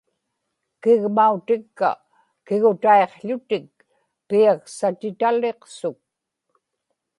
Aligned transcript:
kigmautikka 0.81 1.89
kigutaiqł̣utik 2.45 3.67
piaksatitaliqsuk 4.27 5.99